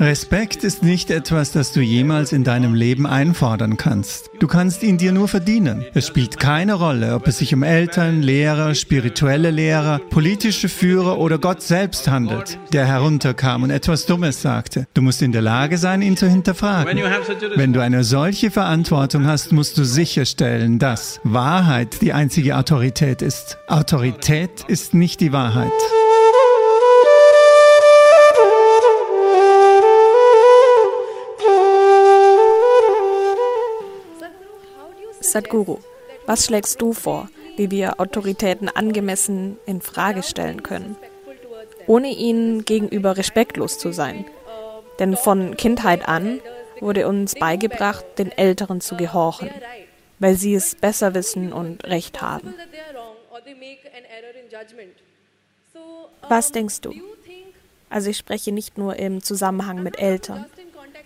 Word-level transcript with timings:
Respekt 0.00 0.64
ist 0.64 0.82
nicht 0.82 1.10
etwas, 1.10 1.52
das 1.52 1.72
du 1.72 1.82
jemals 1.82 2.32
in 2.32 2.42
deinem 2.42 2.72
Leben 2.72 3.06
einfordern 3.06 3.76
kannst. 3.76 4.30
Du 4.40 4.46
kannst 4.46 4.82
ihn 4.82 4.96
dir 4.96 5.12
nur 5.12 5.28
verdienen. 5.28 5.84
Es 5.92 6.06
spielt 6.06 6.38
keine 6.38 6.72
Rolle, 6.72 7.14
ob 7.14 7.28
es 7.28 7.36
sich 7.36 7.52
um 7.52 7.62
Eltern, 7.62 8.22
Lehrer, 8.22 8.74
spirituelle 8.74 9.50
Lehrer, 9.50 9.98
politische 10.08 10.70
Führer 10.70 11.18
oder 11.18 11.36
Gott 11.36 11.60
selbst 11.60 12.08
handelt, 12.08 12.58
der 12.72 12.86
herunterkam 12.86 13.62
und 13.62 13.68
etwas 13.68 14.06
Dummes 14.06 14.40
sagte. 14.40 14.86
Du 14.94 15.02
musst 15.02 15.20
in 15.20 15.32
der 15.32 15.42
Lage 15.42 15.76
sein, 15.76 16.00
ihn 16.00 16.16
zu 16.16 16.26
hinterfragen. 16.26 16.98
Wenn 17.56 17.74
du 17.74 17.82
eine 17.82 18.02
solche 18.02 18.50
Verantwortung 18.50 19.26
hast, 19.26 19.52
musst 19.52 19.76
du 19.76 19.84
sicherstellen, 19.84 20.78
dass 20.78 21.20
Wahrheit 21.24 22.00
die 22.00 22.14
einzige 22.14 22.56
Autorität 22.56 23.20
ist. 23.20 23.58
Autorität 23.68 24.64
ist 24.66 24.94
nicht 24.94 25.20
die 25.20 25.34
Wahrheit. 25.34 25.70
Sadhguru, 35.30 35.78
was 36.26 36.46
schlägst 36.46 36.80
du 36.82 36.92
vor, 36.92 37.28
wie 37.56 37.70
wir 37.70 38.00
Autoritäten 38.00 38.68
angemessen 38.68 39.58
in 39.64 39.80
Frage 39.80 40.22
stellen 40.22 40.62
können, 40.62 40.96
ohne 41.86 42.08
ihnen 42.08 42.64
gegenüber 42.64 43.16
respektlos 43.16 43.78
zu 43.78 43.92
sein? 43.92 44.24
Denn 44.98 45.16
von 45.16 45.56
Kindheit 45.56 46.08
an 46.08 46.40
wurde 46.80 47.06
uns 47.06 47.34
beigebracht, 47.34 48.04
den 48.18 48.32
Älteren 48.32 48.80
zu 48.80 48.96
gehorchen, 48.96 49.50
weil 50.18 50.34
sie 50.34 50.54
es 50.54 50.74
besser 50.74 51.14
wissen 51.14 51.52
und 51.52 51.84
Recht 51.84 52.20
haben. 52.20 52.54
Was 56.28 56.52
denkst 56.52 56.80
du? 56.80 56.94
Also 57.88 58.10
ich 58.10 58.16
spreche 58.16 58.52
nicht 58.52 58.78
nur 58.78 58.96
im 58.96 59.22
Zusammenhang 59.22 59.82
mit 59.82 59.98
Eltern. 59.98 60.46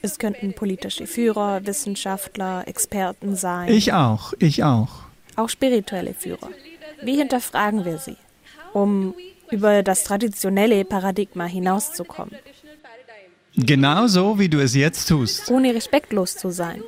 Es 0.05 0.19
könnten 0.19 0.53
politische 0.53 1.07
Führer, 1.07 1.65
Wissenschaftler, 1.65 2.69
Experten 2.69 3.37
sein. 3.37 3.71
Ich 3.71 3.95
auch, 3.95 4.35
ich 4.39 4.63
auch. 4.63 4.91
Auch 5.35 5.49
spirituelle 5.49 6.13
Führer. 6.13 6.51
Wie 7.03 7.17
hinterfragen 7.17 7.87
wir 7.87 7.97
sie, 7.97 8.19
um 8.75 9.15
über 9.51 9.83
das 9.83 10.05
traditionelle 10.05 10.85
Paradigma 10.85 11.47
hinauszukommen? 11.47 12.35
Genauso 13.57 14.39
wie 14.39 14.51
du 14.51 14.61
es 14.61 14.75
jetzt 14.75 15.09
tust. 15.09 15.51
Ohne 15.51 15.75
respektlos 15.75 16.37
zu 16.37 16.51
sein. 16.51 16.83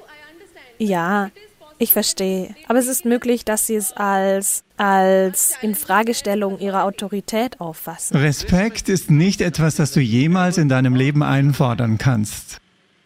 Ja, 0.77 1.31
ich 1.79 1.95
verstehe. 1.95 2.55
Aber 2.69 2.79
es 2.79 2.87
ist 2.87 3.07
möglich, 3.07 3.47
dass 3.47 3.67
sie 3.67 3.77
es 3.77 3.95
als, 3.95 4.63
als 4.77 5.55
Infragestellung 5.63 6.59
ihrer 6.59 6.85
Autorität 6.85 7.63
auffassen. 7.63 8.15
Respekt 8.19 8.91
ist 8.91 9.11
nicht 9.11 9.41
etwas, 9.41 9.77
das 9.77 9.93
du 9.93 10.01
jemals 10.01 10.59
in 10.59 10.69
deinem 10.69 10.95
Leben 10.95 11.23
einfordern 11.23 11.97
kannst. 11.97 12.61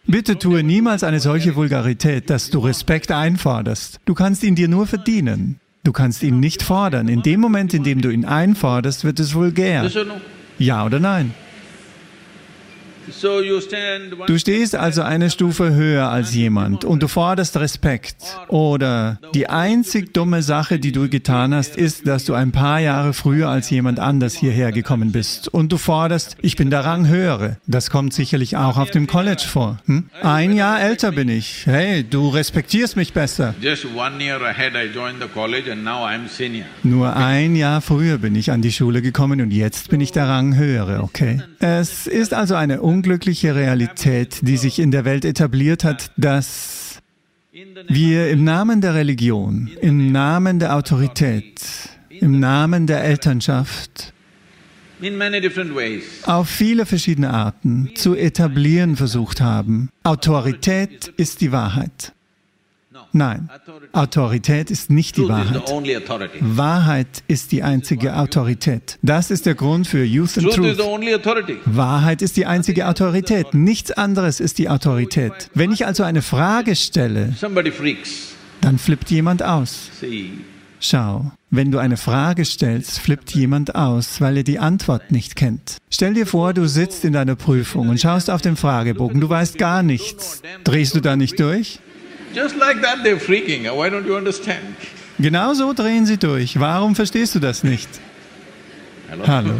Bitte 0.07 0.39
tue 0.39 0.63
niemals 0.63 1.03
eine 1.03 1.19
solche 1.19 1.55
Vulgarität, 1.55 2.29
dass 2.29 2.49
du 2.49 2.59
Respekt 2.59 3.11
einforderst. 3.11 3.99
Du 4.05 4.13
kannst 4.13 4.43
ihn 4.43 4.55
dir 4.55 4.67
nur 4.67 4.87
verdienen. 4.87 5.59
Du 5.83 5.91
kannst 5.91 6.23
ihn 6.23 6.39
nicht 6.39 6.63
fordern. 6.63 7.07
In 7.07 7.21
dem 7.21 7.39
Moment, 7.39 7.73
in 7.73 7.83
dem 7.83 8.01
du 8.01 8.09
ihn 8.09 8.25
einforderst, 8.25 9.03
wird 9.03 9.19
es 9.19 9.33
vulgär. 9.33 9.89
Ja 10.57 10.85
oder 10.85 10.99
nein? 10.99 11.33
Du 14.27 14.37
stehst 14.37 14.75
also 14.75 15.01
eine 15.01 15.29
Stufe 15.29 15.73
höher 15.73 16.09
als 16.09 16.33
jemand 16.33 16.85
und 16.85 17.03
du 17.03 17.07
forderst 17.07 17.57
Respekt. 17.57 18.17
Oder 18.47 19.19
die 19.33 19.47
einzig 19.47 20.13
dumme 20.13 20.41
Sache, 20.41 20.79
die 20.79 20.91
du 20.91 21.09
getan 21.09 21.53
hast, 21.53 21.75
ist, 21.75 22.07
dass 22.07 22.25
du 22.25 22.33
ein 22.33 22.51
paar 22.51 22.79
Jahre 22.79 23.13
früher 23.13 23.49
als 23.49 23.69
jemand 23.69 23.99
anders 23.99 24.35
hierher 24.35 24.71
gekommen 24.71 25.11
bist 25.11 25.47
und 25.47 25.71
du 25.71 25.77
forderst, 25.77 26.37
ich 26.41 26.55
bin 26.55 26.69
der 26.69 26.85
Rang 26.85 27.07
höhere. 27.07 27.57
Das 27.67 27.89
kommt 27.89 28.13
sicherlich 28.13 28.57
auch 28.57 28.77
auf 28.77 28.91
dem 28.91 29.07
College 29.07 29.43
vor. 29.47 29.79
Hm? 29.85 30.09
Ein 30.21 30.55
Jahr 30.55 30.81
älter 30.81 31.11
bin 31.11 31.29
ich. 31.29 31.65
Hey, 31.65 32.03
du 32.03 32.29
respektierst 32.29 32.95
mich 32.95 33.13
besser. 33.13 33.53
Nur 36.83 37.15
ein 37.15 37.55
Jahr 37.55 37.81
früher 37.81 38.17
bin 38.17 38.35
ich 38.35 38.51
an 38.51 38.61
die 38.61 38.71
Schule 38.71 39.01
gekommen 39.01 39.41
und 39.41 39.51
jetzt 39.51 39.89
bin 39.89 40.01
ich 40.01 40.11
der 40.11 40.27
Rang 40.27 40.55
höhere, 40.55 41.01
okay? 41.03 41.41
Es 41.59 42.07
ist 42.07 42.33
also 42.33 42.55
eine 42.55 42.81
unglückliche 42.91 43.55
Realität, 43.55 44.39
die 44.41 44.57
sich 44.57 44.79
in 44.79 44.91
der 44.91 45.05
Welt 45.05 45.23
etabliert 45.23 45.83
hat, 45.83 46.11
dass 46.17 46.99
wir 47.87 48.29
im 48.29 48.43
Namen 48.43 48.81
der 48.81 48.95
Religion, 48.95 49.69
im 49.81 50.11
Namen 50.11 50.59
der 50.59 50.75
Autorität, 50.75 51.61
im 52.09 52.39
Namen 52.39 52.87
der 52.87 53.03
Elternschaft 53.03 54.13
auf 56.25 56.47
viele 56.47 56.85
verschiedene 56.85 57.31
Arten 57.31 57.89
zu 57.95 58.15
etablieren 58.15 58.95
versucht 58.95 59.41
haben. 59.41 59.89
Autorität 60.03 61.11
ist 61.17 61.41
die 61.41 61.51
Wahrheit. 61.51 62.13
Nein, 63.13 63.49
Autorität 63.91 64.71
ist 64.71 64.89
nicht 64.89 65.17
die 65.17 65.27
Wahrheit. 65.27 65.69
Wahrheit 66.39 67.23
ist 67.27 67.51
die 67.51 67.63
einzige 67.63 68.15
Autorität. 68.15 68.97
Das 69.01 69.31
ist 69.31 69.45
der 69.45 69.55
Grund 69.55 69.87
für 69.87 70.03
Youth 70.03 70.37
and 70.37 70.51
Truth. 70.51 70.77
Wahrheit 71.65 72.21
ist 72.21 72.37
die 72.37 72.45
einzige 72.45 72.87
Autorität. 72.87 73.53
Nichts 73.53 73.91
anderes 73.91 74.39
ist 74.39 74.57
die 74.57 74.69
Autorität. 74.69 75.49
Wenn 75.53 75.71
ich 75.71 75.85
also 75.85 76.03
eine 76.03 76.21
Frage 76.21 76.75
stelle, 76.75 77.35
dann 78.61 78.77
flippt 78.77 79.11
jemand 79.11 79.43
aus. 79.43 79.89
Schau, 80.83 81.31
wenn 81.51 81.69
du 81.71 81.77
eine 81.77 81.95
Frage 81.95 82.43
stellst, 82.43 82.99
flippt 82.99 83.35
jemand 83.35 83.75
aus, 83.75 84.19
weil 84.19 84.37
er 84.37 84.43
die 84.43 84.57
Antwort 84.57 85.11
nicht 85.11 85.35
kennt. 85.35 85.77
Stell 85.91 86.15
dir 86.15 86.25
vor, 86.25 86.53
du 86.53 86.67
sitzt 86.67 87.05
in 87.05 87.13
deiner 87.13 87.35
Prüfung 87.35 87.89
und 87.89 87.99
schaust 87.99 88.31
auf 88.31 88.41
den 88.41 88.55
Fragebogen, 88.55 89.21
du 89.21 89.29
weißt 89.29 89.59
gar 89.59 89.83
nichts. 89.83 90.41
Drehst 90.63 90.95
du 90.95 91.01
da 91.01 91.15
nicht 91.15 91.39
durch? 91.39 91.79
Just 92.33 92.55
like 92.57 92.81
that 92.81 93.03
they're 93.03 93.19
freaking. 93.19 93.63
Why 93.63 93.89
don't 93.89 94.05
you 94.05 94.15
understand? 94.15 94.75
Genau 95.19 95.53
so 95.53 95.73
drehen 95.73 96.05
sie 96.05 96.17
durch. 96.17 96.59
Warum 96.59 96.95
verstehst 96.95 97.35
du 97.35 97.39
das 97.39 97.63
nicht? 97.63 97.89
Hallo. 99.09 99.27
Hallo. 99.27 99.53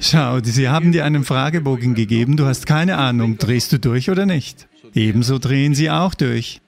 Schau, 0.00 0.38
sie 0.42 0.68
haben 0.68 0.92
dir 0.92 1.04
einen 1.04 1.24
Fragebogen 1.24 1.94
gegeben, 1.94 2.36
du 2.36 2.46
hast 2.46 2.66
keine 2.66 2.96
Ahnung, 2.96 3.38
drehst 3.38 3.72
du 3.72 3.78
durch 3.78 4.10
oder 4.10 4.26
nicht? 4.26 4.66
Ebenso 4.94 5.38
drehen 5.38 5.74
sie 5.74 5.90
auch 5.90 6.14
durch. 6.14 6.60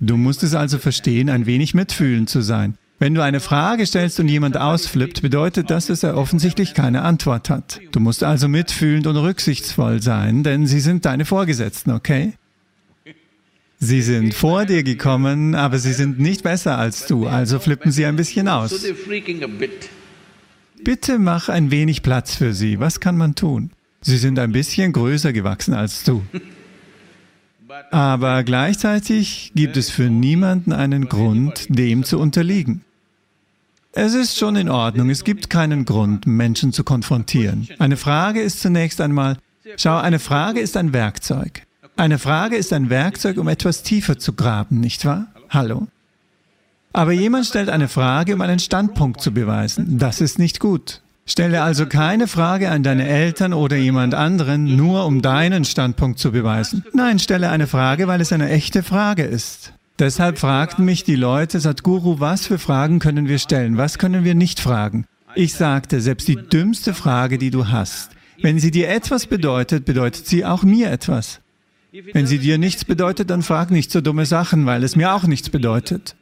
Du 0.00 0.16
musst 0.16 0.42
es 0.42 0.54
also 0.54 0.78
verstehen, 0.78 1.28
ein 1.28 1.46
wenig 1.46 1.74
mitfühlend 1.74 2.28
zu 2.28 2.40
sein. 2.40 2.76
Wenn 2.98 3.14
du 3.14 3.22
eine 3.22 3.40
Frage 3.40 3.86
stellst 3.86 4.18
und 4.18 4.28
jemand 4.28 4.56
ausflippt, 4.56 5.22
bedeutet 5.22 5.70
das, 5.70 5.86
dass 5.86 6.02
er 6.02 6.16
offensichtlich 6.16 6.74
keine 6.74 7.02
Antwort 7.02 7.48
hat. 7.48 7.80
Du 7.92 8.00
musst 8.00 8.24
also 8.24 8.48
mitfühlend 8.48 9.06
und 9.06 9.16
rücksichtsvoll 9.16 10.02
sein, 10.02 10.42
denn 10.42 10.66
sie 10.66 10.80
sind 10.80 11.04
deine 11.04 11.24
Vorgesetzten, 11.24 11.92
okay? 11.92 12.32
Sie 13.80 14.02
sind 14.02 14.34
vor 14.34 14.64
dir 14.64 14.82
gekommen, 14.82 15.54
aber 15.54 15.78
sie 15.78 15.92
sind 15.92 16.18
nicht 16.18 16.42
besser 16.42 16.78
als 16.78 17.06
du, 17.06 17.26
also 17.26 17.60
flippen 17.60 17.92
sie 17.92 18.06
ein 18.06 18.16
bisschen 18.16 18.48
aus. 18.48 18.74
Bitte 20.82 21.18
mach 21.18 21.48
ein 21.48 21.70
wenig 21.70 22.02
Platz 22.02 22.34
für 22.34 22.54
sie. 22.54 22.80
Was 22.80 22.98
kann 22.98 23.16
man 23.16 23.34
tun? 23.34 23.70
Sie 24.00 24.16
sind 24.16 24.38
ein 24.38 24.52
bisschen 24.52 24.92
größer 24.92 25.32
gewachsen 25.32 25.74
als 25.74 26.02
du. 26.04 26.22
Aber 27.90 28.42
gleichzeitig 28.42 29.52
gibt 29.54 29.76
es 29.76 29.90
für 29.90 30.10
niemanden 30.10 30.72
einen 30.72 31.08
Grund, 31.08 31.66
dem 31.68 32.04
zu 32.04 32.18
unterliegen. 32.18 32.82
Es 33.92 34.14
ist 34.14 34.38
schon 34.38 34.56
in 34.56 34.68
Ordnung, 34.68 35.10
es 35.10 35.24
gibt 35.24 35.50
keinen 35.50 35.84
Grund, 35.84 36.26
Menschen 36.26 36.72
zu 36.72 36.84
konfrontieren. 36.84 37.68
Eine 37.78 37.96
Frage 37.96 38.40
ist 38.40 38.60
zunächst 38.60 39.00
einmal, 39.00 39.38
schau, 39.76 39.98
eine 39.98 40.18
Frage 40.18 40.60
ist 40.60 40.76
ein 40.76 40.92
Werkzeug. 40.92 41.62
Eine 41.98 42.20
Frage 42.20 42.54
ist 42.54 42.72
ein 42.72 42.90
Werkzeug, 42.90 43.38
um 43.38 43.48
etwas 43.48 43.82
tiefer 43.82 44.20
zu 44.20 44.32
graben, 44.32 44.78
nicht 44.78 45.04
wahr? 45.04 45.26
Hallo? 45.50 45.88
Aber 46.92 47.10
jemand 47.10 47.46
stellt 47.46 47.68
eine 47.68 47.88
Frage, 47.88 48.36
um 48.36 48.40
einen 48.40 48.60
Standpunkt 48.60 49.20
zu 49.20 49.32
beweisen. 49.32 49.98
Das 49.98 50.20
ist 50.20 50.38
nicht 50.38 50.60
gut. 50.60 51.02
Stelle 51.26 51.60
also 51.60 51.86
keine 51.86 52.28
Frage 52.28 52.70
an 52.70 52.84
deine 52.84 53.08
Eltern 53.08 53.52
oder 53.52 53.74
jemand 53.74 54.14
anderen, 54.14 54.76
nur 54.76 55.06
um 55.06 55.22
deinen 55.22 55.64
Standpunkt 55.64 56.20
zu 56.20 56.30
beweisen. 56.30 56.84
Nein, 56.92 57.18
stelle 57.18 57.50
eine 57.50 57.66
Frage, 57.66 58.06
weil 58.06 58.20
es 58.20 58.32
eine 58.32 58.48
echte 58.48 58.84
Frage 58.84 59.24
ist. 59.24 59.72
Deshalb 59.98 60.38
fragten 60.38 60.84
mich 60.84 61.02
die 61.02 61.16
Leute, 61.16 61.58
Sadhguru, 61.58 62.20
was 62.20 62.46
für 62.46 62.60
Fragen 62.60 63.00
können 63.00 63.26
wir 63.26 63.40
stellen, 63.40 63.76
was 63.76 63.98
können 63.98 64.22
wir 64.22 64.36
nicht 64.36 64.60
fragen? 64.60 65.04
Ich 65.34 65.54
sagte, 65.54 66.00
selbst 66.00 66.28
die 66.28 66.36
dümmste 66.36 66.94
Frage, 66.94 67.38
die 67.38 67.50
du 67.50 67.66
hast, 67.66 68.12
wenn 68.40 68.60
sie 68.60 68.70
dir 68.70 68.88
etwas 68.88 69.26
bedeutet, 69.26 69.84
bedeutet 69.84 70.28
sie 70.28 70.44
auch 70.44 70.62
mir 70.62 70.92
etwas. 70.92 71.40
Wenn 72.12 72.26
sie 72.26 72.38
dir 72.38 72.58
nichts 72.58 72.84
bedeutet, 72.84 73.30
dann 73.30 73.42
frag 73.42 73.70
nicht 73.70 73.90
so 73.90 74.00
dumme 74.00 74.26
Sachen, 74.26 74.66
weil 74.66 74.84
es 74.84 74.96
mir 74.96 75.12
auch 75.12 75.24
nichts 75.24 75.50
bedeutet. 75.50 76.16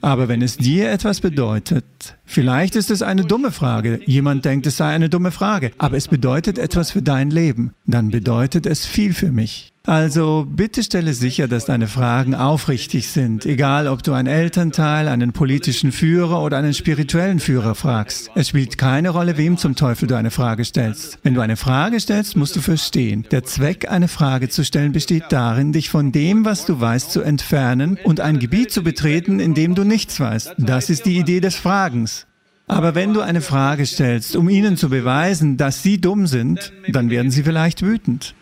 Aber 0.00 0.28
wenn 0.28 0.42
es 0.42 0.58
dir 0.58 0.90
etwas 0.90 1.20
bedeutet, 1.20 1.84
vielleicht 2.26 2.76
ist 2.76 2.90
es 2.90 3.00
eine 3.00 3.24
dumme 3.24 3.50
Frage, 3.50 4.00
jemand 4.04 4.44
denkt, 4.44 4.66
es 4.66 4.76
sei 4.76 4.92
eine 4.92 5.08
dumme 5.08 5.30
Frage, 5.30 5.72
aber 5.78 5.96
es 5.96 6.08
bedeutet 6.08 6.58
etwas 6.58 6.90
für 6.90 7.00
dein 7.00 7.30
Leben, 7.30 7.72
dann 7.86 8.10
bedeutet 8.10 8.66
es 8.66 8.84
viel 8.84 9.14
für 9.14 9.32
mich. 9.32 9.73
Also 9.86 10.46
bitte 10.48 10.82
stelle 10.82 11.12
sicher, 11.12 11.46
dass 11.46 11.66
deine 11.66 11.88
Fragen 11.88 12.34
aufrichtig 12.34 13.08
sind, 13.08 13.44
egal 13.44 13.86
ob 13.86 14.02
du 14.02 14.14
einen 14.14 14.28
Elternteil, 14.28 15.08
einen 15.08 15.32
politischen 15.34 15.92
Führer 15.92 16.40
oder 16.40 16.56
einen 16.56 16.72
spirituellen 16.72 17.38
Führer 17.38 17.74
fragst. 17.74 18.30
Es 18.34 18.48
spielt 18.48 18.78
keine 18.78 19.10
Rolle, 19.10 19.36
wem 19.36 19.58
zum 19.58 19.76
Teufel 19.76 20.08
du 20.08 20.16
eine 20.16 20.30
Frage 20.30 20.64
stellst. 20.64 21.18
Wenn 21.22 21.34
du 21.34 21.42
eine 21.42 21.58
Frage 21.58 22.00
stellst, 22.00 22.34
musst 22.34 22.56
du 22.56 22.62
verstehen, 22.62 23.26
der 23.30 23.44
Zweck, 23.44 23.90
eine 23.90 24.08
Frage 24.08 24.48
zu 24.48 24.64
stellen, 24.64 24.92
besteht 24.92 25.24
darin, 25.28 25.72
dich 25.72 25.90
von 25.90 26.12
dem, 26.12 26.46
was 26.46 26.64
du 26.64 26.80
weißt, 26.80 27.12
zu 27.12 27.20
entfernen 27.20 27.98
und 28.04 28.20
ein 28.20 28.38
Gebiet 28.38 28.72
zu 28.72 28.82
betreten, 28.82 29.38
in 29.38 29.52
dem 29.52 29.74
du 29.74 29.84
nichts 29.84 30.18
weißt. 30.18 30.54
Das 30.56 30.88
ist 30.88 31.04
die 31.04 31.18
Idee 31.18 31.40
des 31.40 31.56
Fragens. 31.56 32.26
Aber 32.66 32.94
wenn 32.94 33.12
du 33.12 33.20
eine 33.20 33.42
Frage 33.42 33.84
stellst, 33.84 34.34
um 34.34 34.48
ihnen 34.48 34.78
zu 34.78 34.88
beweisen, 34.88 35.58
dass 35.58 35.82
sie 35.82 36.00
dumm 36.00 36.26
sind, 36.26 36.72
dann 36.88 37.10
werden 37.10 37.30
sie 37.30 37.42
vielleicht 37.42 37.82
wütend. 37.82 38.34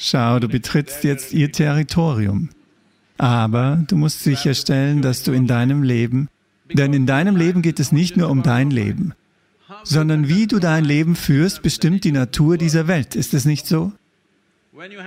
Schau, 0.00 0.38
du 0.38 0.48
betrittst 0.48 1.02
jetzt 1.02 1.32
ihr 1.34 1.50
Territorium. 1.50 2.50
Aber 3.18 3.82
du 3.88 3.96
musst 3.96 4.22
sicherstellen, 4.22 5.02
dass 5.02 5.24
du 5.24 5.32
in 5.32 5.48
deinem 5.48 5.82
Leben, 5.82 6.28
denn 6.72 6.92
in 6.92 7.04
deinem 7.04 7.34
Leben 7.34 7.62
geht 7.62 7.80
es 7.80 7.90
nicht 7.90 8.16
nur 8.16 8.30
um 8.30 8.44
dein 8.44 8.70
Leben, 8.70 9.12
sondern 9.82 10.28
wie 10.28 10.46
du 10.46 10.60
dein 10.60 10.84
Leben 10.84 11.16
führst, 11.16 11.62
bestimmt 11.62 12.04
die 12.04 12.12
Natur 12.12 12.58
dieser 12.58 12.86
Welt. 12.86 13.16
Ist 13.16 13.34
es 13.34 13.44
nicht 13.44 13.66
so? 13.66 13.92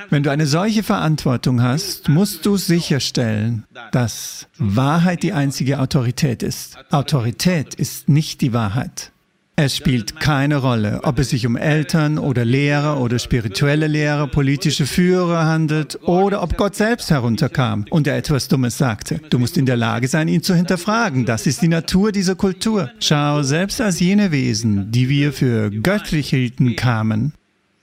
Wenn 0.09 0.23
du 0.23 0.29
eine 0.29 0.45
solche 0.45 0.83
Verantwortung 0.83 1.61
hast, 1.61 2.09
musst 2.09 2.45
du 2.45 2.57
sicherstellen, 2.57 3.63
dass 3.93 4.47
Wahrheit 4.57 5.23
die 5.23 5.31
einzige 5.31 5.79
Autorität 5.79 6.43
ist. 6.43 6.77
Autorität 6.91 7.75
ist 7.75 8.09
nicht 8.09 8.41
die 8.41 8.51
Wahrheit. 8.51 9.13
Es 9.63 9.77
spielt 9.77 10.19
keine 10.19 10.57
Rolle, 10.57 11.01
ob 11.03 11.19
es 11.19 11.29
sich 11.29 11.45
um 11.45 11.55
Eltern 11.55 12.17
oder 12.17 12.43
Lehrer 12.43 12.99
oder 12.99 13.19
spirituelle 13.19 13.85
Lehrer, 13.85 14.25
politische 14.25 14.87
Führer 14.87 15.45
handelt 15.45 15.99
oder 16.01 16.41
ob 16.41 16.57
Gott 16.57 16.75
selbst 16.75 17.11
herunterkam 17.11 17.85
und 17.91 18.07
er 18.07 18.17
etwas 18.17 18.47
Dummes 18.47 18.79
sagte. 18.79 19.21
Du 19.29 19.37
musst 19.37 19.57
in 19.57 19.67
der 19.67 19.77
Lage 19.77 20.07
sein, 20.07 20.27
ihn 20.29 20.41
zu 20.41 20.55
hinterfragen. 20.55 21.27
Das 21.27 21.45
ist 21.45 21.61
die 21.61 21.67
Natur 21.67 22.11
dieser 22.11 22.33
Kultur. 22.33 22.89
Schau, 22.99 23.43
selbst 23.43 23.79
als 23.81 23.99
jene 23.99 24.31
Wesen, 24.31 24.91
die 24.91 25.09
wir 25.09 25.31
für 25.31 25.69
göttlich 25.69 26.31
hielten, 26.31 26.75
kamen, 26.75 27.33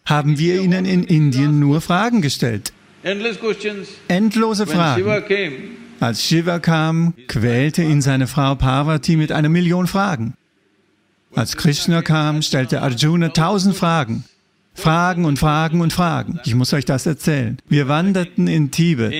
haben 0.04 0.36
wir 0.36 0.60
ihnen 0.60 0.84
in 0.84 1.04
Indien 1.04 1.60
nur 1.60 1.80
Fragen 1.80 2.22
gestellt. 2.22 2.72
Endlose 4.08 4.66
Fragen. 4.66 5.04
Als 6.00 6.24
Shiva 6.24 6.58
kam, 6.58 7.14
quälte 7.28 7.84
ihn 7.84 8.02
seine 8.02 8.26
Frau 8.26 8.56
Parvati 8.56 9.14
mit 9.14 9.30
einer 9.30 9.48
Million 9.48 9.86
Fragen. 9.86 10.34
Als 11.34 11.56
Krishna 11.56 12.02
kam, 12.02 12.42
stellte 12.42 12.82
Arjuna 12.82 13.28
tausend 13.28 13.76
Fragen. 13.76 14.24
Fragen 14.74 15.24
und 15.24 15.38
Fragen 15.38 15.80
und 15.80 15.92
Fragen. 15.92 16.38
Ich 16.44 16.54
muss 16.54 16.72
euch 16.72 16.84
das 16.84 17.04
erzählen. 17.04 17.58
Wir 17.68 17.88
wanderten 17.88 18.46
in 18.46 18.70
Tibet. 18.70 19.12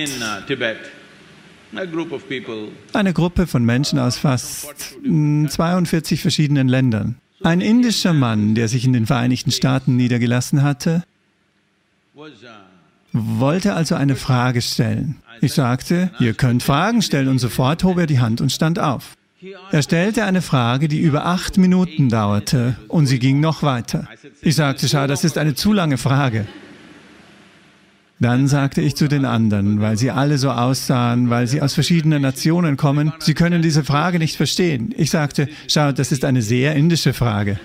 Uh, 1.71 1.77
Eine 2.93 3.13
Gruppe 3.13 3.45
von 3.45 3.63
Menschen 3.63 3.99
aus 3.99 4.17
fast 4.17 4.73
42 5.03 6.19
hm, 6.19 6.21
verschiedenen 6.21 6.67
Ländern. 6.67 7.15
Ein 7.43 7.61
indischer 7.61 8.13
Mann, 8.13 8.55
der 8.55 8.67
sich 8.67 8.85
in 8.85 8.93
den 8.93 9.05
Vereinigten 9.05 9.51
Staaten 9.51 9.95
niedergelassen 9.95 10.63
hatte, 10.63 11.03
wollte 13.13 13.73
also 13.73 13.95
eine 13.95 14.15
Frage 14.15 14.61
stellen. 14.61 15.17
Ich 15.41 15.53
sagte, 15.53 16.11
ihr 16.19 16.33
könnt 16.33 16.63
Fragen 16.63 17.01
stellen 17.01 17.27
und 17.27 17.39
sofort 17.39 17.83
hob 17.83 17.97
er 17.97 18.07
die 18.07 18.19
Hand 18.19 18.41
und 18.41 18.51
stand 18.51 18.79
auf. 18.79 19.15
Er 19.71 19.81
stellte 19.81 20.25
eine 20.25 20.41
Frage, 20.41 20.87
die 20.87 20.99
über 20.99 21.25
acht 21.25 21.57
Minuten 21.57 22.09
dauerte 22.09 22.75
und 22.87 23.05
sie 23.05 23.19
ging 23.19 23.39
noch 23.39 23.63
weiter. 23.63 24.07
Ich 24.41 24.55
sagte, 24.55 24.89
schau, 24.89 25.07
das 25.07 25.23
ist 25.23 25.37
eine 25.37 25.55
zu 25.55 25.71
lange 25.71 25.97
Frage. 25.97 26.45
Dann 28.19 28.49
sagte 28.49 28.81
ich 28.81 28.95
zu 28.95 29.07
den 29.07 29.23
anderen, 29.23 29.79
weil 29.79 29.97
sie 29.97 30.11
alle 30.11 30.37
so 30.37 30.51
aussahen, 30.51 31.29
weil 31.29 31.47
sie 31.47 31.61
aus 31.61 31.73
verschiedenen 31.73 32.21
Nationen 32.21 32.75
kommen, 32.75 33.13
sie 33.19 33.33
können 33.33 33.61
diese 33.61 33.85
Frage 33.85 34.19
nicht 34.19 34.35
verstehen. 34.35 34.93
Ich 34.97 35.09
sagte, 35.09 35.47
schau, 35.69 35.93
das 35.93 36.11
ist 36.11 36.25
eine 36.25 36.41
sehr 36.41 36.75
indische 36.75 37.13
Frage. 37.13 37.57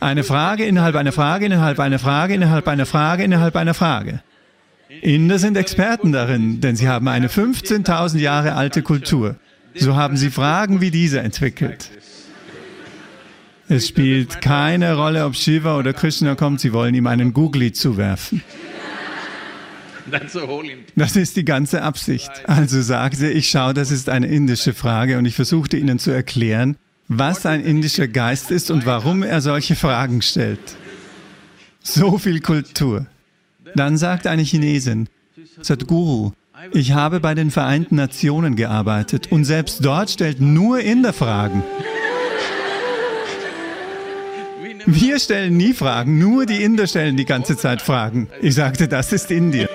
Eine 0.00 0.22
Frage 0.22 0.66
innerhalb 0.66 0.96
einer 0.96 1.12
Frage, 1.12 1.46
innerhalb 1.46 1.80
einer 1.80 1.98
Frage, 1.98 2.34
innerhalb 2.34 2.68
einer 2.68 2.84
Frage, 2.84 3.24
innerhalb 3.24 3.56
einer 3.56 3.72
Frage. 3.72 4.20
Inder 5.00 5.38
sind 5.38 5.56
Experten 5.56 6.12
darin, 6.12 6.60
denn 6.60 6.76
sie 6.76 6.88
haben 6.88 7.08
eine 7.08 7.28
15.000 7.28 8.18
Jahre 8.18 8.54
alte 8.54 8.82
Kultur. 8.82 9.36
So 9.74 9.96
haben 9.96 10.16
sie 10.16 10.30
Fragen 10.30 10.80
wie 10.80 10.90
diese 10.90 11.20
entwickelt. 11.20 11.90
Es 13.68 13.88
spielt 13.88 14.40
keine 14.40 14.94
Rolle, 14.96 15.24
ob 15.24 15.36
Shiva 15.36 15.78
oder 15.78 15.92
Krishna 15.92 16.34
kommt, 16.34 16.60
sie 16.60 16.72
wollen 16.72 16.94
ihm 16.94 17.06
einen 17.06 17.32
Googly 17.32 17.72
zuwerfen. 17.72 18.42
Das 20.96 21.16
ist 21.16 21.36
die 21.36 21.46
ganze 21.46 21.82
Absicht. 21.82 22.30
Also 22.46 22.82
sagte 22.82 23.30
ich, 23.30 23.48
schau, 23.48 23.72
das 23.72 23.90
ist 23.90 24.10
eine 24.10 24.26
indische 24.26 24.74
Frage 24.74 25.16
und 25.16 25.24
ich 25.24 25.34
versuchte 25.34 25.78
ihnen 25.78 25.98
zu 25.98 26.10
erklären, 26.10 26.76
was 27.08 27.46
ein 27.46 27.64
indischer 27.64 28.06
Geist 28.06 28.50
ist 28.50 28.70
und 28.70 28.84
warum 28.84 29.22
er 29.22 29.40
solche 29.40 29.76
Fragen 29.76 30.20
stellt. 30.20 30.76
So 31.82 32.18
viel 32.18 32.40
Kultur. 32.40 33.06
Dann 33.74 33.96
sagt 33.96 34.26
eine 34.26 34.42
Chinesin, 34.42 35.08
Sadhguru, 35.60 36.32
ich 36.72 36.92
habe 36.92 37.20
bei 37.20 37.34
den 37.34 37.50
Vereinten 37.50 37.96
Nationen 37.96 38.54
gearbeitet 38.56 39.30
und 39.32 39.44
selbst 39.44 39.84
dort 39.84 40.10
stellt 40.10 40.40
nur 40.40 40.80
Inder 40.80 41.12
Fragen. 41.12 41.64
Wir 44.86 45.18
stellen 45.18 45.56
nie 45.56 45.72
Fragen, 45.72 46.18
nur 46.18 46.46
die 46.46 46.62
Inder 46.62 46.86
stellen 46.86 47.16
die 47.16 47.24
ganze 47.24 47.56
Zeit 47.56 47.82
Fragen. 47.82 48.28
Ich 48.40 48.54
sagte, 48.54 48.86
das 48.86 49.12
ist 49.12 49.30
Indien. 49.30 49.68